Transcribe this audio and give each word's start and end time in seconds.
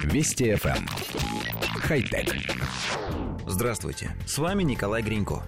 Вести 0.00 0.52
FM. 0.52 0.76
Эм. 0.76 0.86
Хай-тек. 1.82 2.34
Здравствуйте, 3.46 4.10
с 4.26 4.38
вами 4.38 4.62
Николай 4.62 5.02
Гринько. 5.02 5.42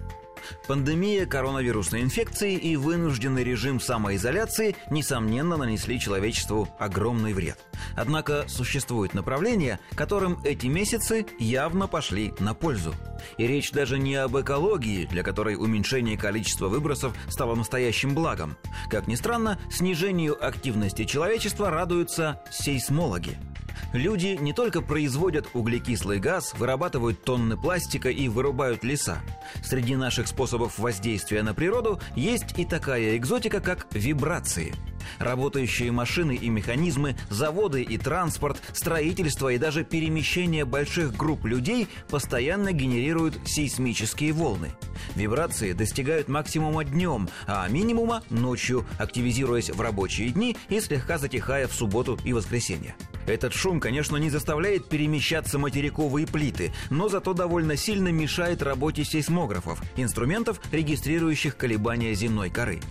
Пандемия 0.67 1.25
коронавирусной 1.25 2.01
инфекции 2.01 2.53
и 2.53 2.75
вынужденный 2.75 3.43
режим 3.43 3.79
самоизоляции, 3.79 4.75
несомненно, 4.91 5.57
нанесли 5.57 5.99
человечеству 5.99 6.69
огромный 6.79 7.33
вред. 7.33 7.57
Однако 7.95 8.45
существуют 8.47 9.13
направления, 9.13 9.79
которым 9.95 10.39
эти 10.43 10.67
месяцы 10.67 11.25
явно 11.39 11.87
пошли 11.87 12.33
на 12.39 12.53
пользу. 12.53 12.93
И 13.37 13.47
речь 13.47 13.71
даже 13.71 13.97
не 13.97 14.15
об 14.15 14.37
экологии, 14.37 15.05
для 15.05 15.23
которой 15.23 15.55
уменьшение 15.55 16.17
количества 16.17 16.67
выбросов 16.67 17.15
стало 17.29 17.55
настоящим 17.55 18.13
благом. 18.13 18.55
Как 18.89 19.07
ни 19.07 19.15
странно, 19.15 19.59
снижению 19.71 20.37
активности 20.45 21.05
человечества 21.05 21.71
радуются 21.71 22.41
сейсмологи– 22.51 23.37
Люди 23.95 24.37
не 24.41 24.51
только 24.51 24.81
производят 24.81 25.47
углекислый 25.53 26.19
газ, 26.19 26.53
вырабатывают 26.57 27.23
тонны 27.23 27.55
пластика 27.55 28.09
и 28.09 28.27
вырубают 28.27 28.83
леса. 28.83 29.19
Среди 29.63 29.95
наших 29.95 30.27
способов 30.27 30.77
воздействия 30.77 31.43
на 31.43 31.53
природу 31.53 32.01
есть 32.13 32.59
и 32.59 32.65
такая 32.65 33.15
экзотика, 33.15 33.61
как 33.61 33.87
вибрации– 33.91 34.75
Работающие 35.19 35.91
машины 35.91 36.35
и 36.35 36.49
механизмы, 36.49 37.15
заводы 37.29 37.81
и 37.81 37.97
транспорт, 37.97 38.61
строительство 38.73 39.49
и 39.49 39.57
даже 39.57 39.83
перемещение 39.83 40.65
больших 40.65 41.15
групп 41.15 41.45
людей 41.45 41.87
постоянно 42.09 42.71
генерируют 42.71 43.39
сейсмические 43.45 44.33
волны. 44.33 44.71
Вибрации 45.15 45.73
достигают 45.73 46.27
максимума 46.27 46.83
днем, 46.83 47.29
а 47.47 47.67
минимума 47.67 48.23
ночью, 48.29 48.85
активизируясь 48.97 49.69
в 49.69 49.79
рабочие 49.81 50.29
дни 50.29 50.57
и 50.69 50.79
слегка 50.79 51.17
затихая 51.17 51.67
в 51.67 51.73
субботу 51.73 52.19
и 52.23 52.33
воскресенье. 52.33 52.95
Этот 53.27 53.53
шум, 53.53 53.79
конечно, 53.79 54.17
не 54.17 54.29
заставляет 54.29 54.87
перемещаться 54.87 55.57
материковые 55.57 56.27
плиты, 56.27 56.73
но 56.89 57.09
зато 57.09 57.33
довольно 57.33 57.75
сильно 57.75 58.09
мешает 58.09 58.61
работе 58.61 59.03
сейсмографов, 59.03 59.81
инструментов, 59.95 60.61
регистрирующих 60.71 61.57
колебания 61.57 62.13
земной 62.13 62.49
коры. 62.49 62.81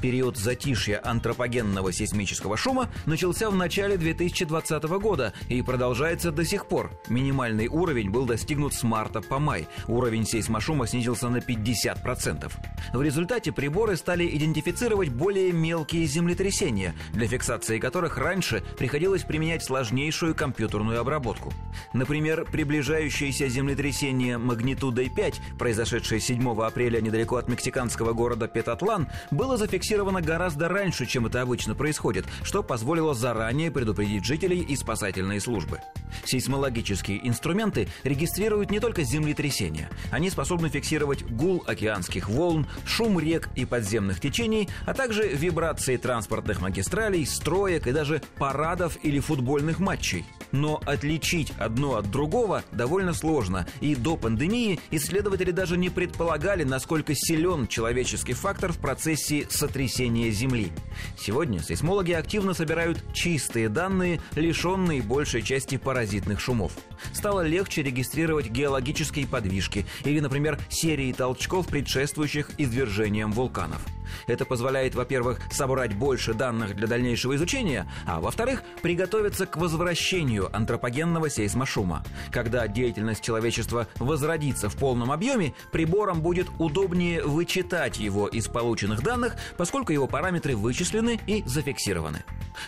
Период 0.00 0.36
затишья 0.36 1.00
антропогенного 1.04 1.92
сейсмического 1.92 2.56
шума 2.56 2.90
начался 3.06 3.50
в 3.50 3.56
начале 3.56 3.96
2020 3.96 4.82
года 4.84 5.32
и 5.48 5.62
продолжается 5.62 6.30
до 6.32 6.44
сих 6.44 6.66
пор. 6.66 6.90
Минимальный 7.08 7.68
уровень 7.68 8.10
был 8.10 8.26
достигнут 8.26 8.74
с 8.74 8.82
марта 8.82 9.20
по 9.20 9.38
май. 9.38 9.66
Уровень 9.88 10.26
сейсмошума 10.26 10.86
снизился 10.86 11.28
на 11.28 11.38
50%. 11.38 12.52
В 12.92 13.02
результате 13.02 13.52
приборы 13.52 13.96
стали 13.96 14.26
идентифицировать 14.36 15.08
более 15.08 15.52
мелкие 15.52 16.06
землетрясения, 16.06 16.94
для 17.12 17.26
фиксации 17.26 17.78
которых 17.78 18.18
раньше 18.18 18.62
приходилось 18.78 19.22
применять 19.22 19.64
сложнейшую 19.64 20.34
компьютерную 20.34 21.00
обработку. 21.00 21.52
Например, 21.92 22.44
приближающееся 22.44 23.48
землетрясение 23.48 24.38
магнитудой 24.38 25.08
5, 25.08 25.40
произошедшее 25.58 26.20
7 26.20 26.62
апреля 26.62 27.00
недалеко 27.00 27.36
от 27.36 27.48
мексиканского 27.48 28.12
города 28.12 28.48
Петатлан, 28.48 29.08
было 29.30 29.56
зафиксировано 29.64 30.20
гораздо 30.20 30.68
раньше, 30.68 31.06
чем 31.06 31.24
это 31.24 31.40
обычно 31.40 31.74
происходит, 31.74 32.26
что 32.42 32.62
позволило 32.62 33.14
заранее 33.14 33.70
предупредить 33.70 34.22
жителей 34.22 34.60
и 34.60 34.76
спасательные 34.76 35.40
службы. 35.40 35.80
Сейсмологические 36.24 37.26
инструменты 37.26 37.88
регистрируют 38.02 38.70
не 38.70 38.80
только 38.80 39.02
землетрясения. 39.02 39.90
Они 40.10 40.30
способны 40.30 40.68
фиксировать 40.68 41.24
гул 41.24 41.62
океанских 41.66 42.28
волн, 42.28 42.66
шум 42.84 43.18
рек 43.18 43.48
и 43.54 43.64
подземных 43.64 44.20
течений, 44.20 44.68
а 44.86 44.94
также 44.94 45.28
вибрации 45.28 45.96
транспортных 45.96 46.60
магистралей, 46.60 47.26
строек 47.26 47.86
и 47.86 47.92
даже 47.92 48.22
парадов 48.36 48.98
или 49.02 49.20
футбольных 49.20 49.78
матчей. 49.78 50.24
Но 50.52 50.80
отличить 50.84 51.52
одно 51.58 51.96
от 51.96 52.10
другого 52.10 52.62
довольно 52.72 53.12
сложно, 53.12 53.66
и 53.80 53.94
до 53.94 54.16
пандемии 54.16 54.78
исследователи 54.90 55.50
даже 55.50 55.76
не 55.76 55.90
предполагали, 55.90 56.64
насколько 56.64 57.14
силен 57.14 57.66
человеческий 57.66 58.34
фактор 58.34 58.72
в 58.72 58.78
процессе 58.78 59.46
сотрясения 59.50 60.30
Земли. 60.30 60.70
Сегодня 61.18 61.60
сейсмологи 61.60 62.12
активно 62.12 62.54
собирают 62.54 63.02
чистые 63.12 63.68
данные, 63.68 64.20
лишенные 64.36 65.02
большей 65.02 65.42
части 65.42 65.76
паразитных 66.04 66.38
шумов. 66.38 66.72
Стало 67.14 67.40
легче 67.40 67.82
регистрировать 67.82 68.50
геологические 68.50 69.26
подвижки 69.26 69.86
или, 70.04 70.20
например, 70.20 70.58
серии 70.68 71.12
толчков, 71.12 71.66
предшествующих 71.66 72.50
извержениям 72.58 73.32
вулканов. 73.32 73.80
Это 74.26 74.44
позволяет, 74.44 74.94
во-первых, 74.94 75.40
собрать 75.50 75.94
больше 75.94 76.34
данных 76.34 76.76
для 76.76 76.86
дальнейшего 76.86 77.34
изучения, 77.36 77.90
а 78.06 78.20
во-вторых, 78.20 78.62
приготовиться 78.82 79.46
к 79.46 79.56
возвращению 79.56 80.54
антропогенного 80.54 81.30
сейсмошума. 81.30 82.04
Когда 82.30 82.68
деятельность 82.68 83.22
человечества 83.22 83.88
возродится 83.96 84.68
в 84.68 84.76
полном 84.76 85.10
объеме, 85.10 85.54
приборам 85.72 86.20
будет 86.20 86.48
удобнее 86.58 87.22
вычитать 87.24 87.98
его 87.98 88.28
из 88.28 88.46
полученных 88.46 89.02
данных, 89.02 89.36
поскольку 89.56 89.92
его 89.92 90.06
параметры 90.06 90.54
вычислены 90.54 91.18
и 91.26 91.42
зафиксированы. 91.46 92.24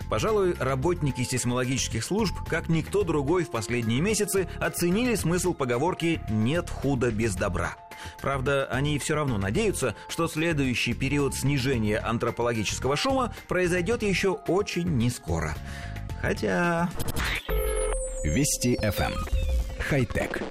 Пожалуй, 0.09 0.55
работники 0.59 1.23
сейсмологических 1.23 2.05
служб, 2.05 2.35
как 2.49 2.69
никто 2.69 3.03
другой 3.03 3.45
в 3.45 3.51
последние 3.51 4.01
месяцы, 4.01 4.49
оценили 4.61 5.15
смысл 5.15 5.55
поговорки 5.55 6.21
«нет 6.29 6.71
худа 6.71 7.11
без 7.11 7.35
добра». 7.35 7.77
Правда, 8.21 8.67
они 8.71 8.99
все 8.99 9.15
равно 9.15 9.39
надеются, 9.39 9.95
что 10.09 10.29
следующий 10.29 10.95
период 10.95 11.35
снижения 11.35 11.99
антропологического 11.99 12.97
шума 12.97 13.35
произойдет 13.49 14.03
еще 14.03 14.33
очень 14.47 14.97
нескоро. 14.97 15.55
Хотя... 16.21 16.91
Вести 18.25 18.77
FM. 18.77 19.13
Эм. 19.13 19.27
Хай-тек. 19.79 20.43